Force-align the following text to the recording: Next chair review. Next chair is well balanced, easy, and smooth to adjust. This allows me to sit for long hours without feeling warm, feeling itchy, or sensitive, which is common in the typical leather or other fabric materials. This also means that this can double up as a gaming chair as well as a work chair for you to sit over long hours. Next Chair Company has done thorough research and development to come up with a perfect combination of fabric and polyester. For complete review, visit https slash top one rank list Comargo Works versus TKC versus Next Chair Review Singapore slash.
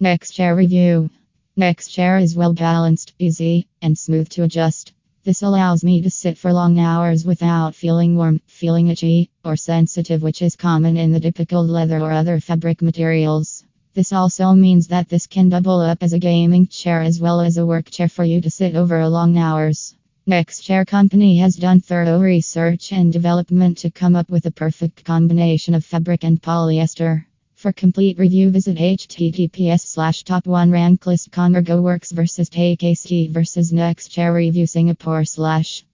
Next 0.00 0.30
chair 0.30 0.54
review. 0.54 1.10
Next 1.56 1.88
chair 1.88 2.18
is 2.18 2.36
well 2.36 2.52
balanced, 2.52 3.14
easy, 3.18 3.66
and 3.82 3.98
smooth 3.98 4.28
to 4.28 4.44
adjust. 4.44 4.92
This 5.24 5.42
allows 5.42 5.82
me 5.82 6.02
to 6.02 6.08
sit 6.08 6.38
for 6.38 6.52
long 6.52 6.78
hours 6.78 7.24
without 7.24 7.74
feeling 7.74 8.16
warm, 8.16 8.40
feeling 8.46 8.86
itchy, 8.86 9.28
or 9.44 9.56
sensitive, 9.56 10.22
which 10.22 10.40
is 10.40 10.54
common 10.54 10.96
in 10.96 11.10
the 11.10 11.18
typical 11.18 11.66
leather 11.66 11.98
or 11.98 12.12
other 12.12 12.38
fabric 12.38 12.80
materials. 12.80 13.64
This 13.94 14.12
also 14.12 14.52
means 14.52 14.86
that 14.86 15.08
this 15.08 15.26
can 15.26 15.48
double 15.48 15.80
up 15.80 16.04
as 16.04 16.12
a 16.12 16.20
gaming 16.20 16.68
chair 16.68 17.00
as 17.02 17.18
well 17.18 17.40
as 17.40 17.56
a 17.56 17.66
work 17.66 17.90
chair 17.90 18.08
for 18.08 18.22
you 18.22 18.40
to 18.42 18.50
sit 18.50 18.76
over 18.76 19.04
long 19.08 19.36
hours. 19.36 19.96
Next 20.26 20.60
Chair 20.60 20.84
Company 20.84 21.38
has 21.38 21.56
done 21.56 21.80
thorough 21.80 22.20
research 22.20 22.92
and 22.92 23.12
development 23.12 23.78
to 23.78 23.90
come 23.90 24.14
up 24.14 24.30
with 24.30 24.46
a 24.46 24.52
perfect 24.52 25.04
combination 25.04 25.74
of 25.74 25.84
fabric 25.84 26.22
and 26.22 26.40
polyester. 26.40 27.24
For 27.58 27.72
complete 27.72 28.20
review, 28.20 28.50
visit 28.50 28.76
https 28.76 29.80
slash 29.80 30.22
top 30.22 30.46
one 30.46 30.70
rank 30.70 31.04
list 31.06 31.32
Comargo 31.32 31.82
Works 31.82 32.12
versus 32.12 32.48
TKC 32.48 33.32
versus 33.32 33.72
Next 33.72 34.12
Chair 34.12 34.32
Review 34.32 34.64
Singapore 34.64 35.24
slash. 35.24 35.84